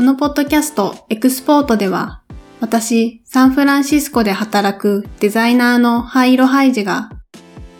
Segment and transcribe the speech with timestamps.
[0.00, 2.22] このポッドキャストエクスポートでは、
[2.58, 7.10] 私、サンフランシスコで働くデザイナーのハイロハイジが、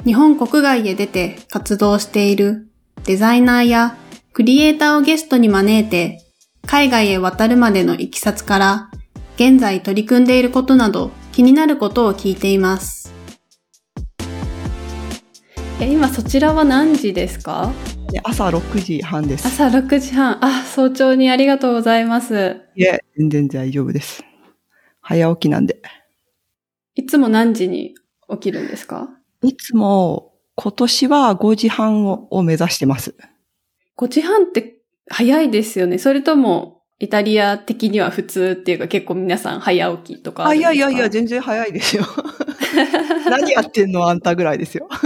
[0.04, 2.68] 日本国外へ出て活動している
[3.04, 3.96] デザイナーや
[4.34, 6.18] クリエイターをゲストに招いて、
[6.66, 8.90] 海外へ渡るまでのいきさつから、
[9.36, 12.99] 現在取り組んでいることなど気になることを聞いています。
[15.80, 17.72] え今そちらは何時ですか？
[18.24, 19.46] 朝6時半です。
[19.46, 20.44] 朝6時半。
[20.44, 22.60] あ、早朝にありがとうございます。
[22.74, 24.24] いえ、全然大丈夫です。
[25.00, 25.80] 早起きなんで。
[26.96, 27.94] いつも何時に
[28.30, 29.08] 起きるんですか？
[29.42, 33.14] いつも今年は5時半を目指してます。
[33.96, 34.76] 5時半って
[35.08, 35.98] 早いですよね。
[35.98, 40.46] それともイタリア的には普通っていうか結構皆さん早起きとか？
[40.46, 42.04] あいやいやいや、全然早いですよ。
[43.28, 44.88] 何やってんのあんたぐらいですよ。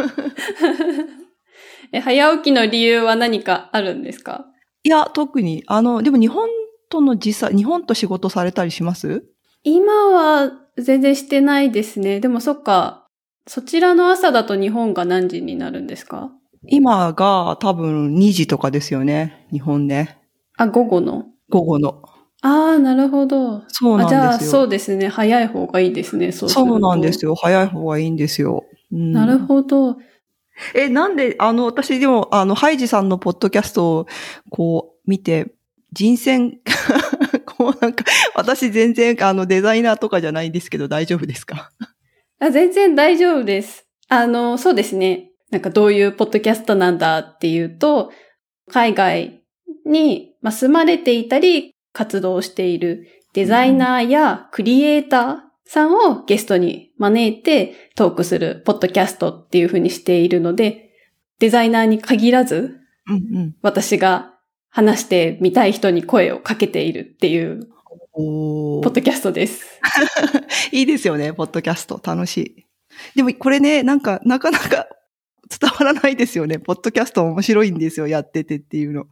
[1.92, 4.46] え、早起きの理由は何かあるんですか？
[4.82, 5.62] いや、特に。
[5.66, 6.48] あの、でも日本
[6.90, 9.24] との実際、日本と仕事されたりします？
[9.62, 12.20] 今は全然してないですね。
[12.20, 13.06] でもそっか、
[13.46, 16.30] そちらの朝だと日本が何時になるんですか？
[16.66, 19.46] 今が多分2時とかですよね。
[19.52, 20.18] 日本ね。
[20.56, 22.02] あ、午後の午後の。
[22.46, 23.64] ああ、なるほど。
[23.68, 24.20] そうなんですよ。
[24.20, 25.08] じゃあ、そうですね。
[25.08, 26.30] 早い方がいいですね。
[26.30, 27.34] そうそうなんですよ。
[27.34, 28.64] 早い方がいいんですよ。
[28.92, 29.96] うん、なるほど。
[30.74, 34.06] え、なんで、あの、私でも、あの、ハイジさんのポッドキャストを、
[34.50, 35.54] こう、見て、
[35.92, 36.58] 人選、
[37.46, 41.70] こうなんか、私全然、あの、デザイナーとかじゃないんですけど、大丈夫ですか？
[42.40, 43.86] あ全然大丈夫です。
[44.08, 45.30] あの、そうですね。
[45.50, 48.12] なんかどういうポッドキャストなんだっていうと、
[48.68, 49.42] 海外
[49.86, 60.90] に、まあ、住まれていたり、活動しているデザイナーやクリエイターさんをゲストに招いてトークするポッドキャストっていう風にしているので、
[61.38, 64.34] デザイナーに限らず、うんうん、私が
[64.68, 67.68] 話してみたい人に声をかけているっていう
[68.14, 69.80] ポッドキャストです。
[70.72, 72.00] いいですよね、ポッドキャスト。
[72.04, 72.66] 楽しい。
[73.14, 74.86] でもこれね、なんか、なかなか
[75.48, 76.58] 伝わらないですよね。
[76.58, 79.06] ポッドキャスト面白いんですよ、やっててっていうの。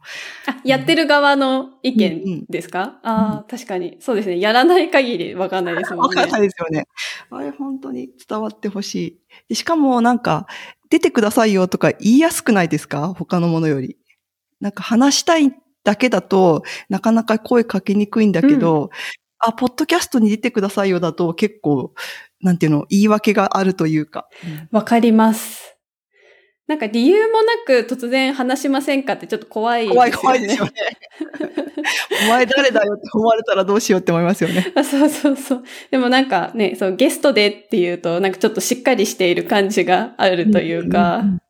[0.47, 3.97] あ、やってる側の意見ですか、うんうん、ああ、確かに。
[3.99, 4.39] そうですね。
[4.39, 6.21] やらない限りわかんないですもんね。
[6.21, 6.85] わかんないですよね。
[7.29, 9.55] あれ本当に伝わってほしい。
[9.55, 10.47] しかもなんか、
[10.89, 13.15] 出てくださいよとか言いやすくないですか？
[13.17, 13.97] 他のものより。
[14.59, 15.51] なんか話したい
[15.83, 18.89] だけだと、なかなか声かけにくいんだけど、うん、
[19.39, 21.93] あ、ポッドキャストに出てくださいよだと結構、
[22.41, 24.27] なんていうの、言い訳があるというか。
[24.71, 25.72] わかります。
[26.67, 29.89] なんか理由もなく突然話しませんかってちょっと怖いね。
[29.89, 30.71] 怖い怖いですよね。
[32.25, 34.71] お前誰だよって思われたらどうしようって思いますよね。
[34.75, 35.63] あそうそうそう。
[35.91, 41.17] でもなんかね、そうゲストでっていうと、なんかちょっとしっかりしている感じがあるというか。
[41.17, 41.41] うんうんうん、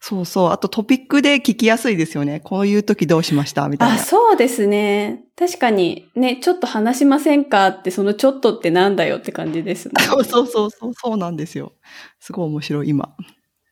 [0.00, 0.50] そうそう。
[0.50, 2.40] あとトピックで聞きやすいですよね。
[2.40, 3.66] こういう時どうしました？
[3.70, 3.94] みたいな。
[3.94, 5.24] あ、そうですね。
[5.36, 9.94] 確かに、ね、ちょっと話しませんかって、そのちょっとってなんだよって感じですね。
[10.04, 11.72] そうそうそうそう、そうなんですよ。
[12.18, 13.16] すごい面白い、今。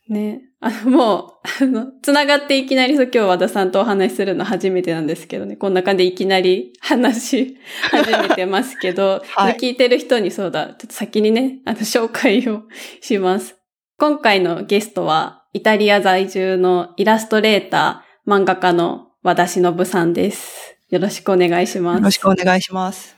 [0.09, 0.43] ね。
[0.61, 5.57] あの、もう、あの、つながっていきなり今日和田さんとお話しするの初めてなんですけどね。
[5.57, 7.57] こんな感じでいきなり話し
[7.91, 12.65] 始めてますけど、はい、聞いてる人にそうだ、ちょっと先にね、あの、紹介を
[13.01, 13.57] します。
[13.99, 20.77] 今回のゲストは、イタリア在住のイラストレーター、漫画家の和田忍さんです。
[20.91, 21.99] よろしくお願いします。
[21.99, 23.17] よろしくお願いします。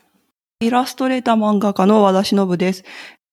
[0.61, 2.85] イラストレーター漫画家の和田忍です。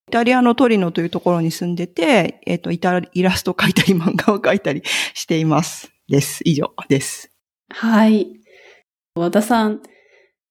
[0.07, 4.81] イタリアのトリノというところに住んでて、えっ、ー、と、イタイラスト描いたり漫画を描いたり
[5.13, 5.91] しています。
[6.07, 6.41] です。
[6.45, 7.29] 以上です。
[7.69, 8.27] はい。
[9.15, 9.81] 和田さん、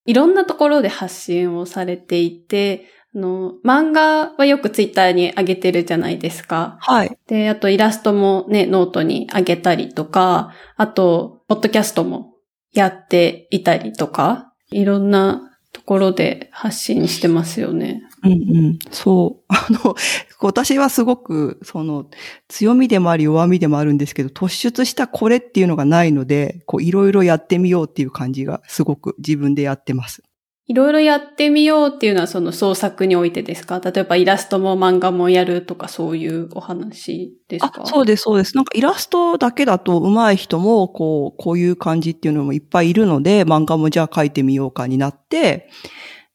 [0.05, 2.85] いろんなところで発信をされていて、
[3.15, 6.77] あの、漫画はよくツイッターに上げてるじゃないですか。
[6.81, 7.19] はい。
[7.27, 12.35] で、あとイラストもね、ノートに上げたりとか、あと、ポッドキャストも
[12.75, 18.03] やっていたりとか、いろんなところで発信してますよね。
[18.25, 18.35] うんう
[18.73, 18.79] ん。
[18.91, 19.45] そう。
[19.49, 19.95] あの、
[20.41, 22.07] 私はすごく、その、
[22.49, 30.23] 強みでもあり弱みでもあるんですけど、突出したこれっていうのがないので、こう、いろいろやってみようっていう感じがすごく自分でやってます。
[30.69, 33.79] いろいろやってみようっていうのはその創作においてですか？
[33.79, 37.87] 例えばイラストも漫画もやるとかそういうお話ですか？
[37.87, 38.57] そうです、そうです。
[38.57, 45.69] なんかイラストだけだと上手い人もこう、こういう感じっていうのもいっぱいいるので、漫画もじゃあ書いてみようかになって、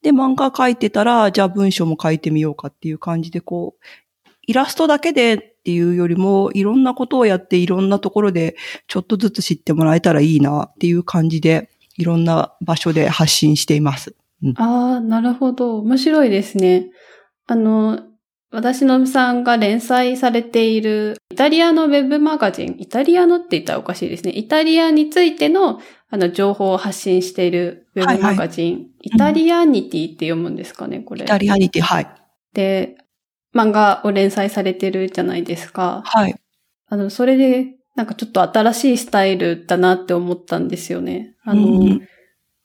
[0.01, 3.85] で、漫画書いてたら、じゃあ文章も書いてみようかっていう感じでこう、
[4.47, 8.55] イラストだけでっていうよりも、いろんなことをやっていろんなところで
[8.87, 14.15] ちょっとずつ知ってもらえたらいいなっていう感じで、いろんな場所で発信しています。
[14.55, 15.77] ああ、なるほど。
[15.79, 16.89] 面白いですね。
[17.45, 17.99] あの、
[18.51, 24.33] 私のさんが連載されているイタリアのウェブマガジン、イタリアのって言ったらおかしいですね。
[24.35, 25.79] イタリアについての
[26.13, 31.23] あの情報を発信しているウェブマガジン、はいはい、イタリアニティって読むんですかね、これ。
[31.23, 32.07] イタリアニティ、はい。
[32.53, 32.97] で、
[33.55, 36.03] 漫画を連載されてるじゃないですか。
[36.05, 36.35] はい。
[36.87, 41.35] あの、それで、なんかちょっと新しいスタイルだなって思ったんですよね。
[41.45, 42.07] あの、うん、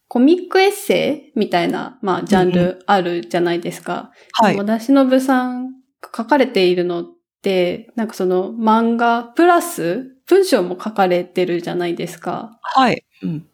[0.08, 4.10] コミックエッセイみたいな、まあ、ジャンルあるじゃないですか。
[4.32, 4.56] はい。
[4.56, 5.72] 私の部さん
[6.16, 7.06] 書かれているのっ
[7.42, 12.58] て、なんかその漫画プラス文章も書かれてるじゃないですか。
[12.62, 13.04] はい。
[13.22, 13.46] うん。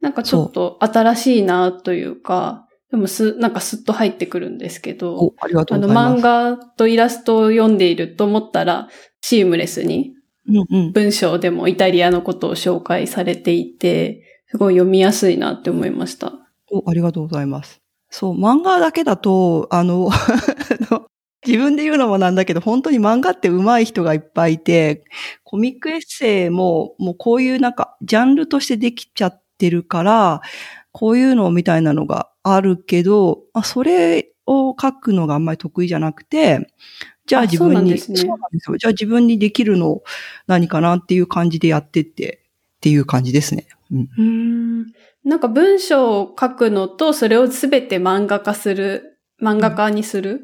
[0.00, 6.06] なんかちょっと新しいなというか、でもす、なんかスッと入ってくるんですけど、ありがとうございます。
[6.06, 8.88] あの漫画とイラストを読んでいると思ったら、
[9.20, 10.14] シームレスに、
[10.94, 16.32] 文章でもイタリアのことを紹介されていて、すごい読みやすいなって思いました。
[16.70, 17.82] お、ありがとうございます。
[18.08, 20.08] そう、漫画だけだと、あの、
[21.46, 25.04] 自分で言うのもなんだけど、本当に漫画って上手い人がいっぱいいて、
[25.44, 30.40] コミックエッセイも、もうこういうなんか、ジャンルとしてできちゃってるから、
[30.92, 36.68] こういうのみたいなのがあるけど、あそれを書くのがあんまり得意じゃなくて、
[37.26, 38.76] じゃあ自分に、そうなんですよ。
[38.78, 40.02] じゃあ自分にできるの
[40.46, 42.42] 何かなっていう感じでやってって、
[42.78, 43.68] っていう感じですね。
[43.92, 44.08] うん。
[44.18, 44.86] うん
[45.24, 50.40] なんか文章を書くのと、それをすべて漫画化する、漫画化にする、ん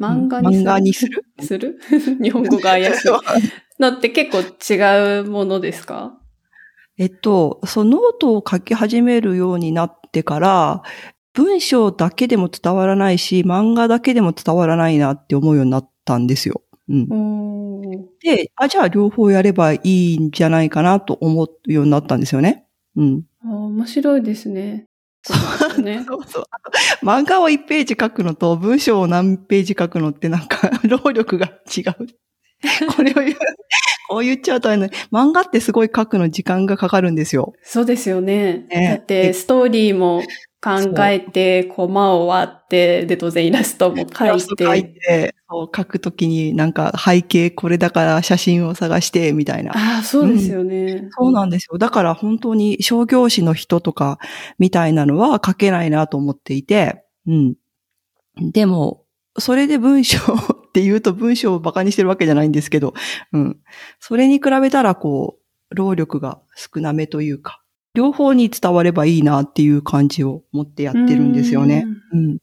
[0.00, 0.64] 漫画にする？
[0.64, 1.24] 漫画にする？
[1.40, 1.78] する？
[2.22, 3.08] 日本語が怪しい。
[3.80, 6.18] のって結構違うものですか？
[6.98, 10.82] えっと、そのノートを書き始めるようになってから、
[11.32, 16.62] 文章だけでも伝わらないし、漫画だけでも伝わらないなって思うようになったんですよ。
[16.88, 17.08] うん。
[18.22, 22.66] で、あ、じゃあ両方やればいいんじゃないかなと思うようになったんですよね。
[22.96, 23.22] うん。
[23.44, 24.86] あ面白いですね。
[25.22, 25.34] そ
[25.76, 26.04] うね。
[26.08, 26.44] そうそう。
[27.04, 31.46] 漫画を1ページ書くのと文章を何ページ書くのってなんか 労力が
[31.76, 31.94] 違う。
[32.94, 33.36] これを言う、
[34.10, 37.54] こう言っちゃうとあの、漫画ってすごい書くの時間がかかるんですよ。
[37.62, 38.66] そうですよね。
[38.68, 40.22] ねだってストーリーも
[40.62, 44.64] 考えて、コマを割って、で、当然イラストも書いて。
[44.64, 49.72] 書いて、そう書くときになんか背景これだから写真を探して、みたいな。
[49.72, 51.78] ああ、そうですよね、うん、そうなんですよ。
[51.78, 54.18] だから本当に商業誌の人とか
[54.58, 57.54] みたいなのは書けないなと思っていて、うん。
[58.52, 59.04] でも、
[59.38, 62.94] それで文章って言うと文章を馬鹿にしてるわけじゃないんですけど、
[63.32, 63.58] うん。
[63.98, 65.38] それに比べたらこ
[65.70, 67.62] う、労力が少なめというか、
[67.94, 71.86] 両方に伝わればいいなっていう感じを持ってやってるんですよね。
[72.12, 72.38] うん,、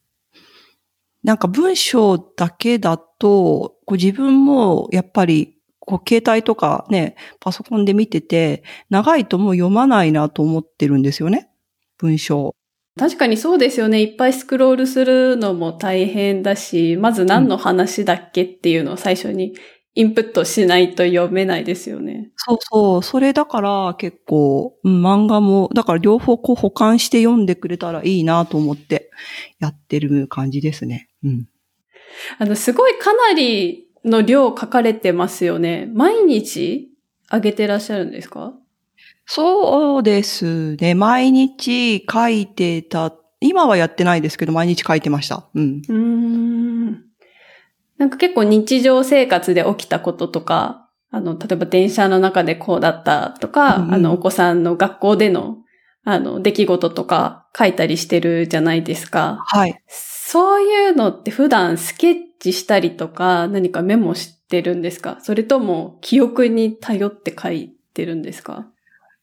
[1.23, 11.49] なんか文章だけだと、こう自分もやっぱりこう携帯とかね、パソコンで見てて、長いともう読まないなと思ってるんですよね。
[11.97, 12.53] 文章。
[12.99, 14.01] 確かにそうですよね。
[14.01, 19.53] いっぱいスクロールするのも大変だし、まず何の話だっけっていうのを最初に
[19.99, 22.29] インプットしないと読めないですよね。
[22.35, 23.03] そうそう。
[23.03, 29.09] それだから結構、うん、漫画も、だから両方こう保管して読んでくれたらいいなと思って
[29.59, 31.09] やってる感じですね。
[31.23, 31.47] うん。
[32.37, 35.89] あの、すごいかなりの量書かれてますよね。
[35.91, 36.89] 毎日
[37.29, 38.53] あげてらっしゃるんですか？
[39.25, 40.93] そうですね。
[40.93, 43.15] 毎日書いてた。
[43.39, 45.47] 今はやってないですけど、毎日書いてました。
[45.55, 45.81] うん。
[45.89, 47.06] うん。
[47.97, 55.57] なんか結構日常生活で起きたこととか、あの、例えば電車の中でこうだったとか、うんうん、あの、お子さんの学校での、
[56.03, 59.43] あの、出来事とか書いたりしてるじゃないですか。
[59.45, 59.81] はい。
[59.87, 65.17] そういうのって普段スケッチしたりとか、何かメモしてるんですか？
[65.21, 68.67] それとも記憶に頼って書いてるんですか？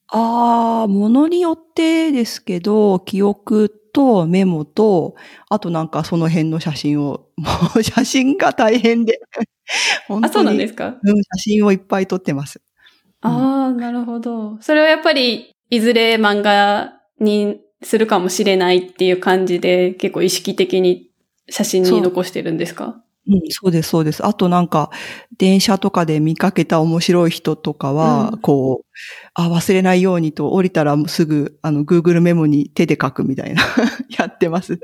[0.09, 5.15] ああ、ものによってですけど、記憶とメモと、
[5.49, 7.47] あとなんかその辺の写真を、も
[7.77, 9.21] う 写真が大変で。
[10.09, 10.99] 本当にあ、そうなんですか？
[11.03, 12.61] うん、写真をいっぱい撮ってます。
[13.23, 14.59] ああ、なるほど。
[14.61, 21.09] それはやっぱり、いずれ漫画にするかもしれないっていう感じで、結構意識的に
[21.49, 23.03] 写真に残してるんですか？
[23.27, 24.25] うん、そうです、そうです。
[24.25, 24.91] あとなんか、
[25.39, 28.87] 電車とかで見かけた面白い人とかは、うん、こう、
[29.33, 33.63] あ、忘れないようにと、降りたらすぐ、あの、Google メモに手で書くみたいな、
[34.19, 34.79] やってます。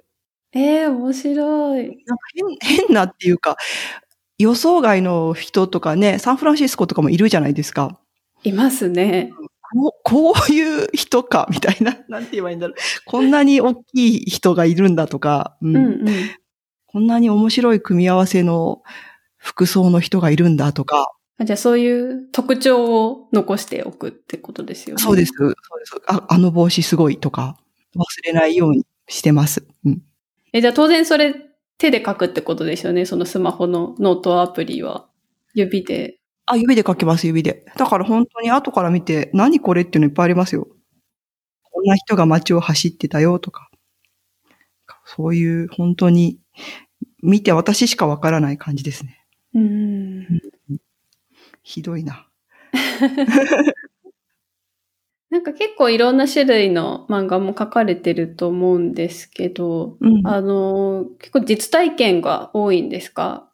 [0.53, 1.87] ええー、面白い。
[1.87, 2.25] なんか
[2.61, 3.57] 変、変なっていうか、
[4.39, 8.01] 予想外の人とかね、サンフランシスコとかもいるじゃないですか。
[8.43, 9.33] いますね。
[9.73, 11.99] こうこういう人か、みたいな。
[12.09, 12.77] なんて言えばいいんだろう。
[13.05, 16.40] こんなに大きい人がいるんだとか、うん、うんうん
[16.93, 18.83] こんなに面白い組み合わせの
[19.37, 21.07] 服装の人がいるんだとか。
[21.45, 25.03] じゃあそういう特徴を残しておくってことですよね。
[25.03, 25.33] そうです。
[25.37, 27.57] そうですああの帽子すごいとか、
[27.95, 29.67] 忘れないようにしてます。
[29.85, 30.03] うん、
[30.53, 31.35] え、じゃあ当然それっ
[31.79, 33.07] 手で書くってことですよね？
[33.07, 35.07] そのスマホのノートアプリは。
[35.55, 36.19] 指で。
[36.45, 37.65] あ、指で書けます、指で。
[37.77, 40.69] だから本当に後から見て、何これっていうのいっぱいありますよ。
[41.63, 43.71] こんな人が街を走ってたよとか。
[45.07, 46.39] そういう本当に
[47.23, 49.25] 見て私しかわからない感じですね。
[49.55, 50.41] うん。
[51.63, 52.29] ひどいな。
[55.31, 60.27] なんか結構いろんな種類の漫画も書かれてると思うんですけど、うん。
[60.27, 63.47] あの、結構実体験が多いんですか？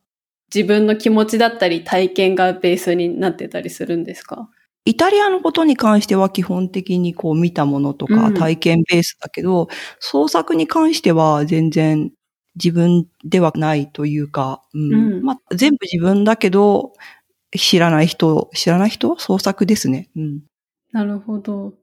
[0.55, 4.49] 自分の気持ちだったり体験がベースになってたりするんですか？
[4.87, 9.69] イタリアのことに関しては基本的にこう見たものとうんか体験ベースだけど、
[10.01, 12.11] 創作に関しては全然
[12.57, 16.95] 自分ではないというか、うんうんまあ、全部自分だけど、
[17.57, 19.17] 知らない人、知らない人？
[19.19, 20.11] 創作ですね。
[20.17, 20.41] うん。
[20.93, 21.75] なるほど。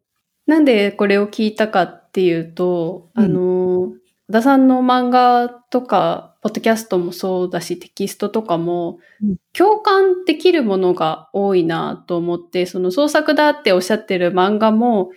[0.45, 3.81] なんでこれを聞いたかっていうと、うんあの、
[4.27, 15.11] 和田さんの漫画とか、ポッドキャストもそうだし、テキストとかもうん、共感できるものが多いなと思って、その創作だっておっしゃってる漫画も、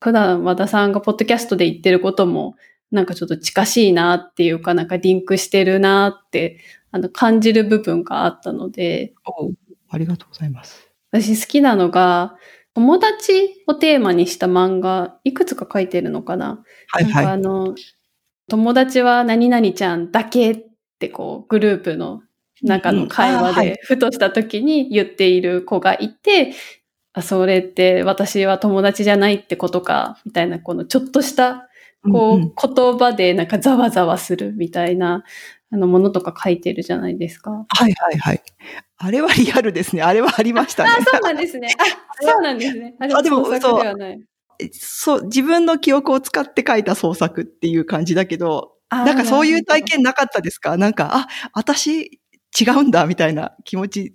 [0.00, 2.56] 普段和田さんがポッドキャストで言ってることも、
[2.92, 9.14] なんかちょっと近しいなっていうか、なんかリンクしてるなって、あの、感じる部分があったので、
[9.88, 10.88] ありがとうございます。
[11.10, 12.36] 私好きなのが、
[12.74, 17.26] 友達をテーマにした漫画、いくつか書いてるのかなはいはい。
[17.26, 17.74] あの、
[18.48, 20.64] 友達は何々ちゃんだけっ
[20.98, 22.22] てこう、グループの
[22.62, 26.52] 中の会話で、ふとした時に言っている子がいて、
[27.14, 31.68] あ、それって私は友達じゃないってことか、みたいな、このちょっとした、
[32.08, 32.40] こう、
[32.74, 35.24] 言葉でなんかざわざわするみたいな、
[35.72, 37.50] あの、ものとか書いてるじゃないですか。
[37.52, 38.42] はいはいはい。
[38.98, 40.02] あれはリアルですね。
[40.02, 40.90] あれはありましたね。
[40.98, 41.68] あ、そうなんですね。
[41.78, 41.84] あ、
[42.22, 42.94] そうなんですね。
[43.00, 44.20] あ、でもあでも創作ではない。
[44.72, 50.76] そう、自分の記憶を使って書いた創作っていう感じだけど、あなんかそういう体験なかったですか？
[50.76, 52.20] なんか、あ、私
[52.60, 54.14] 違うんだみたいな気持ち。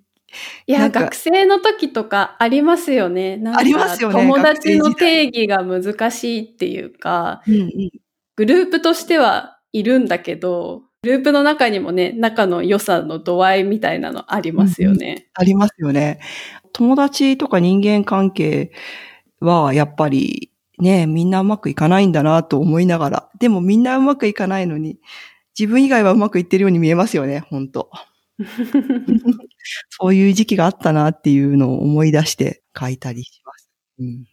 [0.66, 3.42] いや、学生の時とかありますよね。
[3.56, 7.92] ありますよね友達の定義が難しいっていうか、うんうん。
[8.36, 15.28] グループとしてはいるんだけど、グループの中にもね、仲の良さの度合いみたいなのありますよね。
[15.34, 16.20] ありますよね。
[16.74, 18.72] 友達とか人間関係
[19.40, 23.30] はやっぱりね、みんなうまくいかないんだなと思いながら。
[23.40, 25.00] でもみんなうまくいかないのに、
[25.58, 27.90] 自分以外はうまくいってるように見えますよね、本当
[29.90, 33.70] そういう時期があったなっていうのを思い出して書いたりします。
[34.00, 34.26] うん、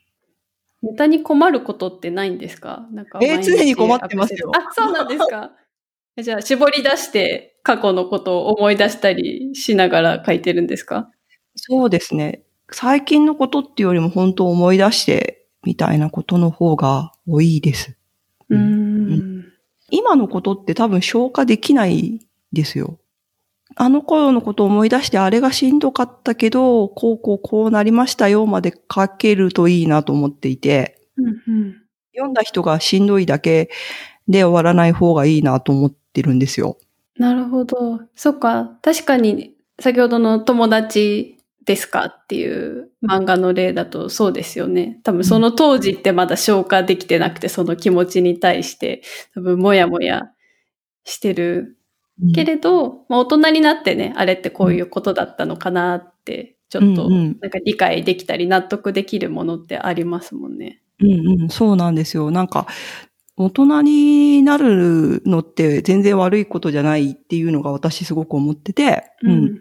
[0.82, 2.86] ネタに困ることってないんですか？
[2.92, 5.52] なんかえー常に困ってますよあ、そうなんですか
[6.22, 11.10] じゃあ、絞り出して過去のことを思い出したりしながら書いてるんですか？
[11.56, 12.44] そうですね。
[12.70, 17.96] 最近のことっていうよりも本当思い出してみたいなことの方が多いです。
[18.48, 19.44] うーうんん。
[19.90, 22.98] 今のことって多分消化できないですよ。
[23.76, 33.70] あの頃のことを思い出してあれがしんどかったけど、こうこうこうなりましたよまで書けるといいなと思っていて、うんうん読んだ人がしんどいだけ
[34.28, 36.78] で終わらない方がいいなと思ってるんですよ。
[37.18, 38.00] なるほど。
[38.14, 38.78] そっか。
[38.82, 45.00] 確かに、先ほどの友達ですかっていう漫画の例だとそうですよね。
[45.02, 49.02] 多分その当時ってまだ消化できてなくて、その気持ちに対して、
[49.34, 50.22] 多分もやもや
[51.04, 51.76] してる
[52.34, 60.80] けれど、まあ、大人になってね、あれってこういうことだったのかなって、ちょっとうんうんなんか理解できたり納得できるものってありますもんね。
[61.00, 62.30] うんうん、そうなんですよ。
[62.30, 62.66] なんか、
[63.36, 69.60] 大人になるのって全然悪いことじゃないっていうのが私すごく思ってて、うん。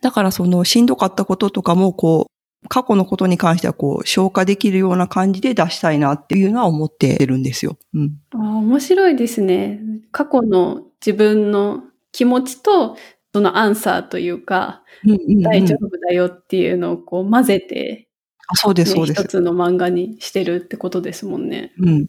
[0.00, 7.76] だからそのしんどかったこととかもこう、過去のことに関してはこう、消化できるような感じで出したいなっていうのは思ってるんですよ。
[7.94, 8.12] うん。
[8.34, 9.80] ああ、面白いですね。
[10.12, 11.82] 過去の自分の
[12.12, 12.96] 気持ちと、
[13.34, 18.08] そのアンサーというか、うんうんうん大丈夫だよっていうのをこう混ぜて、
[18.48, 19.28] あそうです、ねそうです一。
[19.28, 21.72] つの漫画にしてるってことですもんね。
[21.78, 22.06] うん。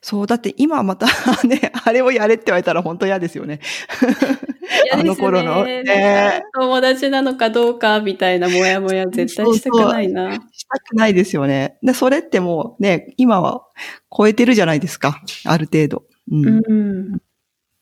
[0.00, 1.06] そう、だって今また
[1.46, 3.60] ね、あれをやれって言われたら本当嫌ですよね。
[4.92, 10.34] あの頃のね友達なのかどうかみたいなモヤモヤ絶対したくないな。
[10.52, 11.78] したくないですよね。
[11.82, 13.62] で、それってもうね、今は
[14.16, 15.22] 超えてるじゃないですか。
[15.44, 16.04] ある程度。
[16.30, 16.46] うん。
[16.46, 17.18] うん。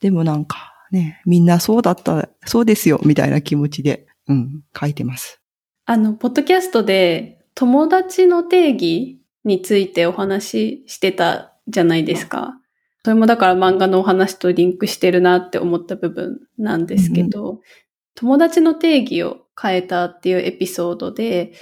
[0.00, 5.40] でもなんかね、みんなそうだった、そうですよ、みたいな気持ちで、うん、書いてます。
[5.84, 12.54] あの、ポッドキャストで友達の定義についてお話ししてたじゃないですか。
[13.04, 17.60] それもだから漫画のお話とリンクしてるなって思った部分なんですけど、
[18.16, 21.52] 友達の定義を変えたっていうエピソードで、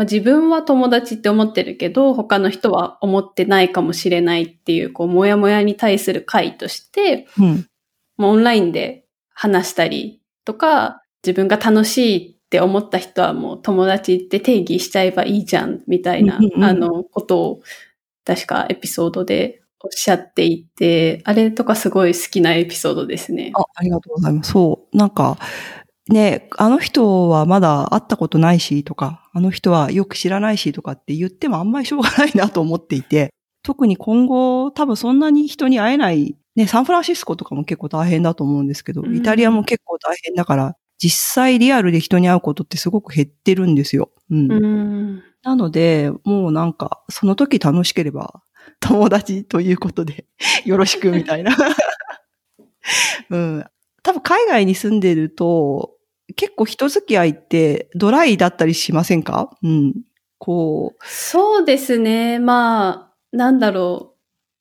[0.00, 7.66] まあ、自分は友達って思ってるけど、他の人は思ってないかもしれないっていう、こう、もやもやに対する回として、うん。
[8.16, 9.04] もうオンラインで
[9.34, 17.60] 話したりとか、自分が楽しいって思った人はもう友達って定義しちゃえばいいじゃん、みたいな、うんうんうんあの、ことを、
[18.24, 23.52] 確かエピソードでおっしゃっていて、あれとかすごい好きなエピソードですね。
[23.54, 24.52] あ、ありがとうございます。
[24.52, 24.96] そう。
[24.96, 25.36] なんか、
[26.08, 33.32] ね、あの人はまだ会ったことないしとか、あの人はよく知らないしとかって言ってもあんまりしょうがないなと思っていて、
[33.62, 44.10] 特に今後多分そんなに人に会えない、ね、サンフランシスコとかも結構大変だと思うんですけど、うんイタリアも結構大変だから、実際リアルで人に会うことってすごく減ってるんですよ。
[44.30, 44.52] うん。
[44.52, 45.22] うん。
[45.42, 48.42] なので、もうなんか、その時楽しければ、
[48.80, 50.26] 友達ということで、
[50.66, 51.56] よろしくみたいな。
[53.30, 53.64] うん。
[54.02, 55.92] 多分海外に住んでると、
[56.40, 59.50] 結構人付き合いってドライだったりしませんか？
[59.62, 59.94] うん。
[60.38, 62.38] こそうですね。
[62.38, 64.16] まあ、なんだろう。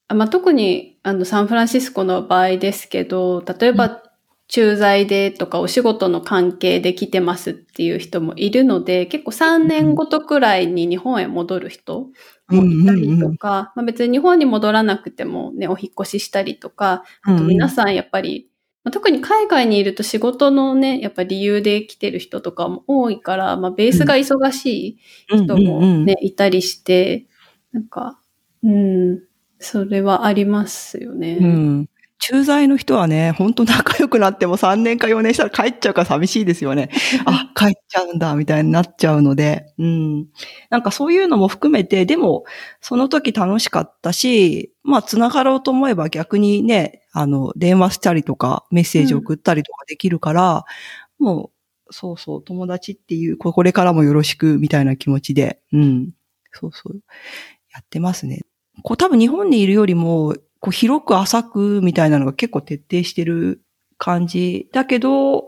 [0.09, 4.03] あまあ、特に、あの、サンフランシスコの場合ですけど、例えば、
[4.50, 12.07] 駐在でとかお仕事の関係で来てますっていう人もいるので、結構3年ごとくらいに日本へ戻る人
[12.51, 18.49] う、もいたりとか、まあ、別に日本に戻らなくてもね、お引っ越ししたりとか、あと皆さんやっぱり、まあ
[18.91, 25.00] 特に海外にいると仕事のね、やっぱ理由で来てる人とかも多いから、まあベースが忙しい
[25.31, 27.27] うん人もね、うんうんいたりして、
[27.72, 28.19] なんか、
[28.63, 29.19] うん、
[29.60, 31.38] それはありますよね。
[31.39, 31.89] うん。
[32.22, 36.89] 駐在の人はね、本当仲良くなっても3年か4年したら帰っちゃうから寂しいですよね。
[37.25, 40.27] あ、 帰っちゃうんだ、みたいになっちゃうので、うん。
[40.69, 42.43] なんかそういうのも含めて、でも、
[42.81, 50.66] その時楽しかったし、まあ、繋がろうと思えば逆にね、あの、電話したりとか、メッセージ送ったりとかできるから、
[51.18, 51.51] も
[51.89, 56.12] う、そうそう、友達っていう、ここれからもよろしく、みたいな気持ちで、うん。
[56.51, 57.01] そうそう。
[57.74, 58.42] やってますね。
[58.84, 63.62] こう多分日本にいるよりも、こう広く浅くみたいなのが結構徹底してる
[63.98, 64.70] 感じ。
[64.74, 65.46] だけど、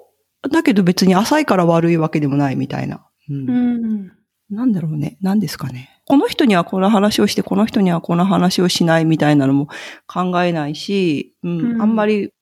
[0.52, 3.06] だけど別に浅いから悪いわけでもないみたいな。
[3.30, 4.12] うんうん。
[4.50, 5.18] なんだろうね。
[5.22, 6.01] 何ですかね。
[6.12, 9.70] この人にはこの話をして、この人にはこの話をしないみたいなのも
[10.08, 12.34] 考えないし、うん、うんあんまり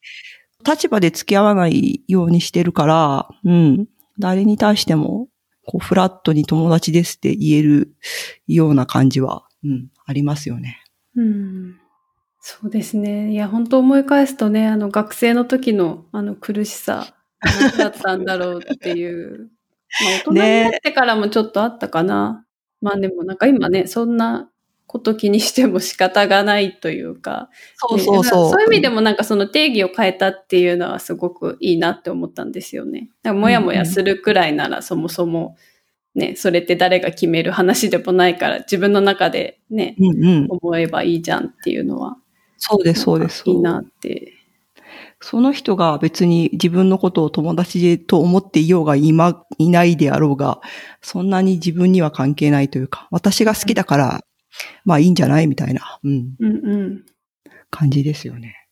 [0.68, 3.86] 立場で付き合わないようにしてるから、うん、
[4.18, 5.28] 誰に対しても、
[5.68, 7.94] こう、フラットに友達ですって言える
[8.48, 10.82] ような感じは、うん、ありますよね。
[11.16, 11.76] うん。
[12.42, 13.34] そうですね。
[13.34, 19.52] いや、本当思い返すとね、あの、学生の時の、あの、苦しさ、何だったんだろうっていう。
[20.02, 22.48] まあ、大人になってからもちょっとあったかな。
[22.82, 24.50] まあでもなんか今ね、そんな
[24.88, 27.50] こと気にしても仕方がないというか。
[27.76, 28.46] そうそうそう。
[28.46, 33.10] ねそういう意味でもなんかその定義を変えたっていうのはすごくいいなって思ったんですよね。
[33.22, 35.56] だからもやもやするくらいならそもそも
[36.16, 40.48] ね、それって誰が決める話でもないから自分の中でね、うんうん。
[40.50, 42.18] 思えばいいじゃんっていうのは。
[42.58, 43.44] そうです、そうです。
[43.46, 44.34] いいなって。
[45.22, 50.62] その人が別に自分のことを友達と思っていようが今いないであろうが、
[51.02, 54.22] そんなに自分には関係ないというか、私が好きだから、
[54.86, 57.06] まあいいんじゃないみたいな、うん、うんうん。
[57.70, 58.68] 感じですよね。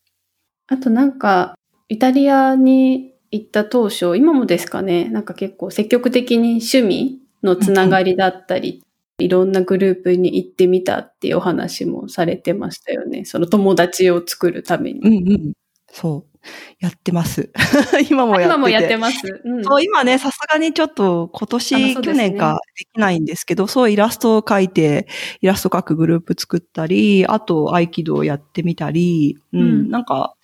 [0.67, 1.55] あとなんか、
[1.89, 8.83] イタリアに行った当初、今もですかね、なんか結構積極的に趣味のつながりだったり、
[9.19, 13.25] いろんなグループに行ってみたっていうお話もされてましたよね。
[13.25, 14.99] その友達を作るために。
[15.01, 15.53] うんうん。
[15.91, 16.36] そう。
[16.79, 17.51] やってます。
[18.09, 18.55] 今もやってて。
[18.55, 19.41] 今もやってます。
[19.43, 19.63] うん。
[19.63, 25.07] そう、今ね、さすがにちょっと今あ年、ね去年かできないんですけど、そうイラストを描いて、
[25.41, 30.35] イラスト描くグループ作ったり、あと合気道をやってみたり、うん、うんなんか、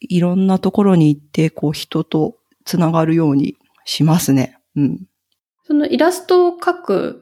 [0.00, 4.58] いろんなところに行って、こう人とつながるようにしますね。
[4.76, 5.06] うん。
[5.64, 7.21] そのイラストを描く、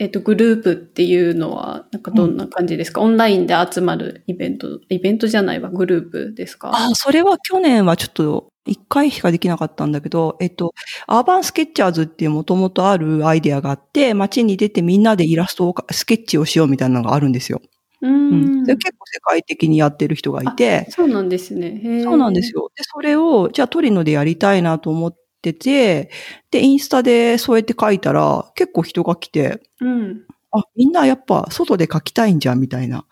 [0.00, 6.70] えっ、と、グループっていうのは、なんかどんな感じですか、オンラインで集まるイベント、イベントじゃないわ、グループですか？
[6.74, 10.72] あ、それは去年はちょっと、一回しかできなかったんだけど、えっと、
[11.06, 17.60] アーバンスケッチャーズっていうもともとあるアイデアがあって、街に出てみんなでイラストをか、スケッチをしようみたいなのがあるんですよ。
[18.00, 18.62] ううん。
[18.62, 18.64] ん。
[18.64, 22.00] で結構世界的にやってる人がいて、そうなんですね。
[22.04, 22.52] そうなんです。
[22.52, 22.70] よ。
[22.74, 26.10] で、それを、じゃあトリノでやりたいなと思ってて、
[26.50, 30.22] で、インスタでそうやって書いたら、結構人が来て、うん。
[30.52, 33.06] あ、みんなやっぱ外で書きたいんじゃん、みたいな。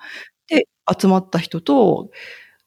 [0.48, 0.68] で、
[1.00, 2.10] 集まった人と、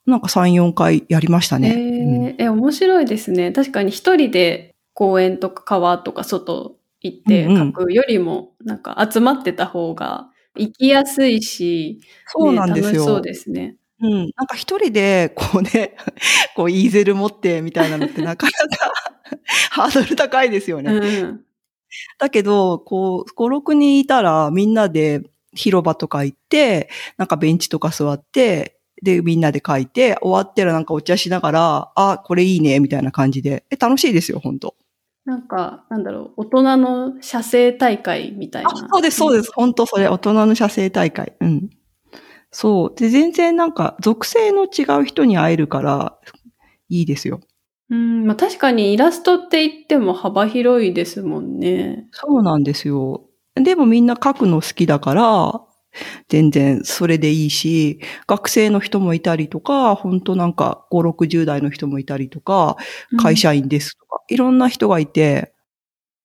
[0.05, 1.73] なんか3、4回やりましたね。
[1.73, 3.51] うんえーえ、面白いですね。
[3.51, 12.91] 確かに一人で公園とか川とか外行って書くよりも、なんか集まってた方が行きやすいし、そうなんですよ。
[12.91, 13.75] ね楽しそうですね。
[14.01, 14.11] うん。
[14.35, 15.95] なんか一人で、こうね、
[16.55, 18.93] こう、イーゼル持ってみたいなのってなかなか
[19.71, 20.91] ハードル高いですよね。
[20.93, 21.41] うん。
[22.19, 25.21] だけど、こう、5、6人いたらみんなで
[25.53, 33.65] 広場とか行って、なんかベンチとか座って、で、みんなで書いて、終わったらなんかお茶しながら、あ、これいいね、みたいな感じで。
[33.71, 34.75] え、楽しいですよ、本当
[35.25, 38.69] なんか、なんだろう、大人の写生大会みたいな。
[38.69, 39.51] あ、そうです、そうです。
[39.53, 41.33] 本当それ、大人の写生大会。
[41.39, 41.69] うん。
[42.51, 42.95] そう。
[42.95, 46.17] で、全然なんか、属性の違う人に会えるから、
[46.89, 47.39] いいですよ。
[47.91, 52.07] うん、まあ確かにイラストって言っても幅広いですもんね。
[52.11, 53.25] そうなんですよ。
[53.55, 55.61] でもみんな書くの好きだから、
[56.29, 62.77] 全然それでいいし、学生の人もいたりとか、本当なんか5、60代の人もいたりとか、
[63.17, 65.53] 会社員ですとか、いろんな人がいて、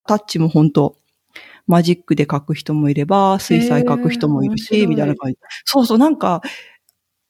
[0.07, 0.96] タッチも本当
[1.66, 5.38] マジックで書く人もいれば、水彩書く人もいるし、みたいな感じ。
[5.64, 6.42] そうそう、なんか、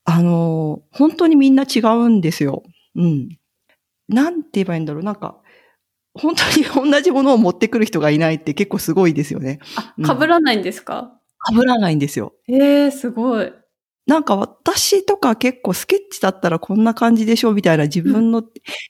[0.04, 2.62] あのー本当にみんな違うんですよ。
[2.96, 3.28] うん。
[4.08, 5.02] なんて言えばいいんだろう。
[5.02, 5.40] なんか、
[6.14, 9.58] 本当に同じものを持ってくる人がいないって結構すごいですよね。
[9.76, 12.32] あ、被らないんですか、被らないんですよ。
[12.48, 13.52] ええすごい。
[14.06, 18.44] なんか私とか結構スケッチだったらこんな感じでしょみたいな自分の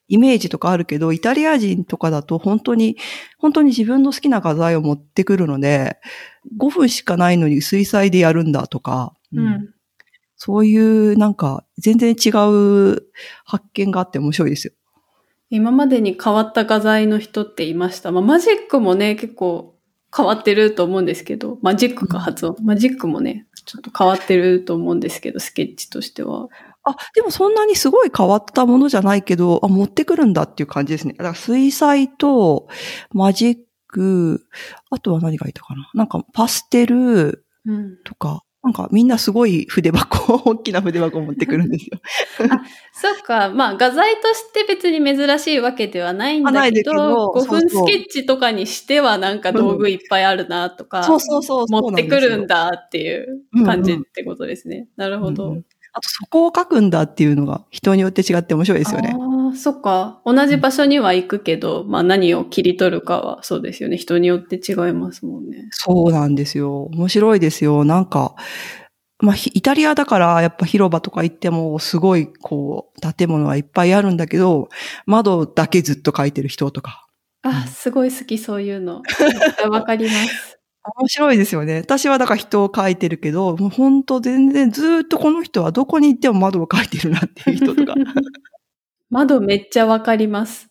[0.09, 2.99] イメージとかあるけど、イタリア人とかだと本当に、
[3.39, 5.99] 本当に自分の好きな画材を持ってくるので、
[6.59, 9.75] 5分しかないのに水彩でやるんだとか、うんうん。
[10.37, 13.03] そういうなんか全然違う
[13.47, 14.75] 発見があって面白いですよ。
[15.51, 18.11] 今までに変わった画材の人っていました。
[18.11, 19.77] まあ、マジックもね、結構
[20.15, 22.57] 変わってると思うんですけど、マジックか発音。
[22.65, 26.49] マジックもね、ちょっと変わってると思うんですけど、スケッチとしては。
[26.85, 31.15] あ、でもそんなにすごい変わったものじゃないけど、あ、持ってくるんだっていう感じですね。
[31.15, 32.69] だから水彩と
[33.13, 33.57] マジッ
[33.89, 34.47] ク、
[34.91, 37.97] あとは何がいたかななんかパステルうん。
[38.05, 42.01] とか、なんかみんなすごい筆箱、大きな筆箱を持ってくるんですよ。
[42.93, 43.49] そっか。
[43.49, 51.67] まあ、画材として別に珍しいわけではないんだけど、けど5分スケッチとかにしてはなんか道具いっぱいあるなとか、そうそうそう。
[51.69, 52.57] 持ってくるんだ。
[52.57, 54.89] だっていう感じってことですね。
[54.97, 55.45] なるほど。
[55.45, 55.65] うんうん
[55.97, 59.17] あとそこを書くんだっていうのが人によって違って面白いですよね。
[59.47, 60.21] ああ、そっか。
[60.25, 63.97] 同じ場所には行くけど、まあ何を切り取るかはそうですよね。
[63.97, 65.69] 人によって違いますもんね。
[65.71, 66.85] そうなんですよ。
[66.93, 67.85] 面白いですよ。
[67.85, 68.35] なんか、
[69.19, 74.69] まあ、ひイタリアだから、やっぱ広場とか行っても、すごい、こう、建物はいっぱいあるんだけど、
[75.07, 77.07] 窓だけずっと描いてる人とか。
[77.43, 79.03] あ、すごい好き、そういうの。
[79.71, 80.59] わかります。
[80.99, 81.79] 面白いですよね。
[81.79, 87.95] 私はだから人を描いてるけど、もう本当全然ずっとこの人はどこに行っても窓を描いてるなっていう人とか。
[89.11, 90.69] 窓めっちゃわかります。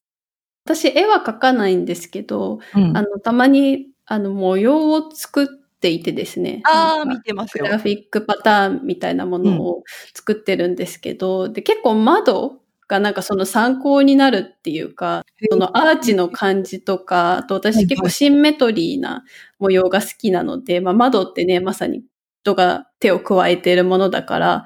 [0.65, 5.48] 私、絵は描かないんですけど、うんあの、たまに、あの、模様を作っ
[5.80, 6.62] ていてですね。
[6.65, 7.65] ああ、見てますよ。
[7.65, 19.24] グラフィックパターンみたいなものを作ってるんですけど、で、結構窓がなんかその参考になるっていうか、そのアーチの感じとか、あと私結構シンメトリーな
[19.60, 22.04] 模様が好きなので、まあ窓ってね、まさに
[22.43, 24.65] 人が手を加えているものだから、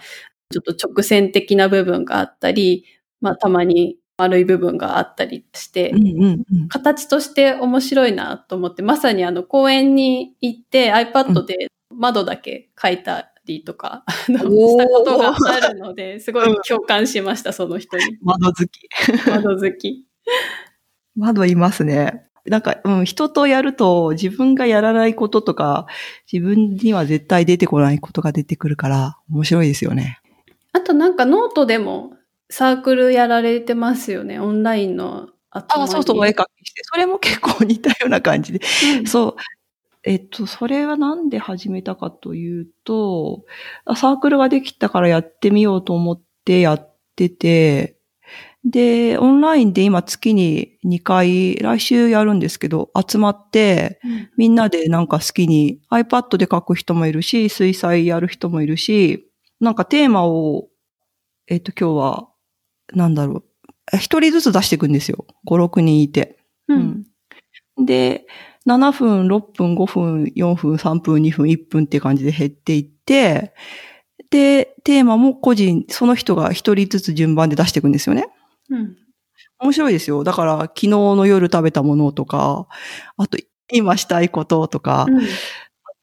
[0.51, 2.85] ちょっと直線的な部分があったり、
[3.21, 6.67] まあたまに丸い部分があったりして、うんうんうん。
[6.67, 18.03] 形として面白いなと思って、まさにあの公園に行って iPad で窓だけ描いたりとか、あのおーしたことがあるので、すごい共感しました、その人に。
[18.21, 18.69] 窓好き。
[19.29, 20.05] 窓好き。
[21.15, 22.25] 窓いますね。
[22.45, 25.87] なんか、うん、人とやると自分がやらないこととか、
[26.31, 30.19] 自分には絶対出てこないことが出てくるから、面白いですよね。
[30.73, 32.13] あとなんかノートでも
[32.49, 35.81] サークルやられてますよね、オンラインの集まり。
[35.83, 36.81] あ、そうそう、お絵描きして。
[36.83, 38.59] それも結構似たような感じで。
[38.99, 39.35] うんそう。
[40.03, 43.43] えっと、それはなんで始めたかというと、
[43.85, 47.97] あサークルができたからやってみようと思ってやってて、
[48.65, 59.29] で、オンラインで今月に2回、来週やるんですけど、集まって、うんみんなでなんか好きに iPad で書く人もいるし、水彩やる人もいるし、
[59.61, 60.67] なんかテーマを、
[61.47, 62.29] えっと今日は、
[62.93, 63.43] なんだろ
[63.93, 65.25] う、一人ずつ出していくんですよ。
[65.45, 66.37] 5、6人いて。
[66.67, 67.05] うん。
[67.85, 68.25] で、
[68.65, 73.53] 7分、6分、5分、4分、3分、2分、1分って感じで減っていって、
[74.29, 78.27] で、テーマも個人、その人が一人ずつ順番で出していくんですよね。
[78.69, 78.95] うん。
[79.59, 80.23] 面白いですよ。
[80.23, 82.67] だから、昨日の夜食べたものとか、
[83.17, 83.37] あと、
[83.71, 85.21] 今したいこととか、うんあ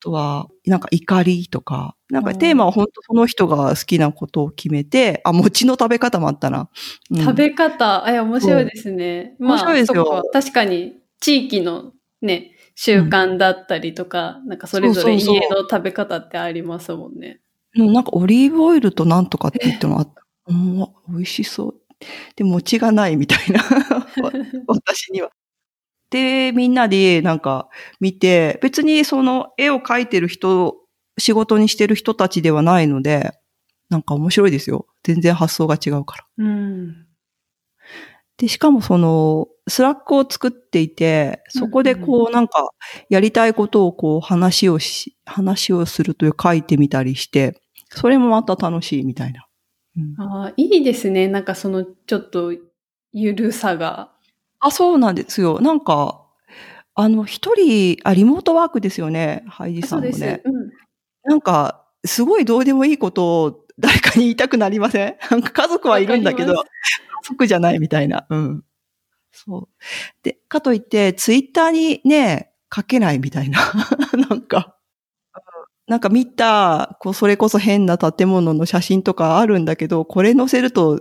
[0.07, 6.69] とは、なんか怒りとか、なんかうんテーマは本当その人が好きなことを決めて、あ、餅の食べ方もあったな。
[7.11, 9.35] うん食べ方、あ、いや、面白いですね。
[9.41, 11.93] まあ、面白いですよ確かに、地域の
[12.23, 17.41] ね、習慣だったりとか、なんかそれぞれそうそうそう家の食べ方ってありますもんね。
[17.75, 20.23] うんなんかオリーブオイルとなんとかって言ってもあった。
[20.49, 21.75] うん、美味しそう。
[22.37, 23.61] で、餅がないみたいな。
[24.69, 25.31] 私には。
[26.11, 27.69] で、みんなでなんか
[28.01, 30.77] 見て、別にその絵を描いてる人、
[31.19, 33.33] 仕事にしてる人たちではないので、
[33.89, 34.87] なんか面白いですよ。
[35.03, 36.25] 全然発想が違うから。
[36.39, 37.07] うん。
[38.39, 42.71] で、しかもその、スラックを作っていて、そこでこうなんか、
[43.09, 49.47] やりたいことをこう話をし、話をするという書いてみたりして、それもまた楽しいみたいな。
[49.97, 51.27] うんああ、いいですね。
[51.29, 52.53] なんかその、ちょっと、
[53.13, 54.13] ゆるさが。
[54.67, 55.61] あ、そうなんですよ。
[55.61, 56.23] なんか、
[56.95, 60.21] あの、一人、あ、リモートワークですよね、ハイジさそうんです。
[60.21, 60.43] もね。
[60.45, 60.71] うん。
[61.25, 65.17] なんか、すごいどうでもいいことを誰かに言いたくなりません？
[65.31, 66.71] なんか家族はいるんだけど、わ家
[67.29, 68.27] 族じゃないみたいな。
[68.31, 68.65] うん。
[69.33, 69.69] そう。
[70.23, 73.61] で、かといって、ツイッターにね、書けないみたいな。
[74.31, 74.76] なんか、
[75.87, 81.01] なんか見た、こう、それこそ変な建物の写真とかあるんだけど、これ載せると、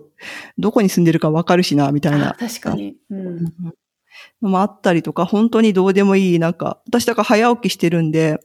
[0.59, 2.33] どこに住んでるかわかるしな、みたいなあ。
[2.35, 2.95] 確かに。
[3.09, 3.45] うん。
[4.41, 8.39] のもあったりとか、本当にどうでもいい、なんか、私だから早起きしてるんで、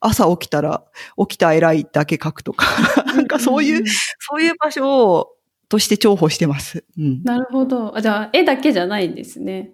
[0.00, 0.84] 朝起きたら、
[1.18, 2.66] 起きた偉いだけ書くとか、
[3.06, 3.84] なんかそういう、
[4.18, 5.32] そういう場所を、
[5.68, 6.84] として重宝してます。
[6.96, 7.22] うん。
[7.24, 7.96] なるほど。
[7.96, 9.72] あ、じゃあ、絵だけじゃないんですね。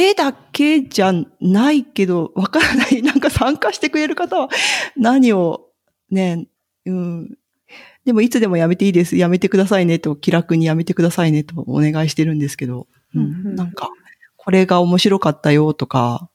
[0.00, 3.02] 絵だけじゃないけど、わからない。
[3.02, 4.48] なんか参加してくれる方は
[4.96, 5.68] 何を、
[6.10, 6.46] ね、
[6.86, 7.36] うん。
[8.04, 9.16] でもいつでもやめていいです。
[9.16, 13.90] やめてくださいねと、気楽にやめてくださいねとお願いしてるんですけど、うんうんうんなんか、
[14.36, 16.30] これが面白かったよとか、